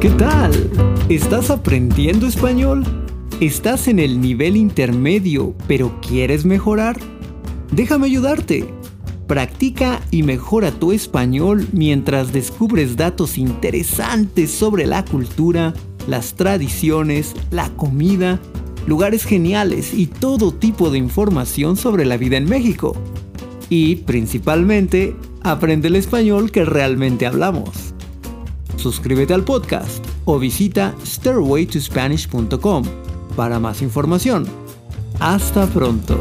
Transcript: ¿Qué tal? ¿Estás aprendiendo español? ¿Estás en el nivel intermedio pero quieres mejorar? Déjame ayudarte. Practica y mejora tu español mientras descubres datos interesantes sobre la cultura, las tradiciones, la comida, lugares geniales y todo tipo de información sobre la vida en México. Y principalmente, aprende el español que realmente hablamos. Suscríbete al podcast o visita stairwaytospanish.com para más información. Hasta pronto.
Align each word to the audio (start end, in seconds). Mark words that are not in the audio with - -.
¿Qué 0.00 0.10
tal? 0.10 0.52
¿Estás 1.08 1.50
aprendiendo 1.50 2.28
español? 2.28 2.84
¿Estás 3.40 3.88
en 3.88 3.98
el 3.98 4.20
nivel 4.20 4.56
intermedio 4.56 5.56
pero 5.66 6.00
quieres 6.00 6.44
mejorar? 6.44 7.00
Déjame 7.72 8.06
ayudarte. 8.06 8.64
Practica 9.26 10.00
y 10.12 10.22
mejora 10.22 10.70
tu 10.70 10.92
español 10.92 11.66
mientras 11.72 12.32
descubres 12.32 12.96
datos 12.96 13.38
interesantes 13.38 14.52
sobre 14.52 14.86
la 14.86 15.04
cultura, 15.04 15.74
las 16.06 16.34
tradiciones, 16.34 17.34
la 17.50 17.68
comida, 17.70 18.38
lugares 18.86 19.24
geniales 19.24 19.92
y 19.92 20.06
todo 20.06 20.54
tipo 20.54 20.90
de 20.90 20.98
información 20.98 21.76
sobre 21.76 22.04
la 22.04 22.16
vida 22.16 22.36
en 22.36 22.44
México. 22.44 22.94
Y 23.68 23.96
principalmente, 23.96 25.16
aprende 25.42 25.88
el 25.88 25.96
español 25.96 26.52
que 26.52 26.64
realmente 26.64 27.26
hablamos. 27.26 27.94
Suscríbete 28.78 29.34
al 29.34 29.44
podcast 29.44 30.04
o 30.24 30.38
visita 30.38 30.94
stairwaytospanish.com 31.04 32.84
para 33.36 33.58
más 33.58 33.82
información. 33.82 34.46
Hasta 35.20 35.66
pronto. 35.66 36.16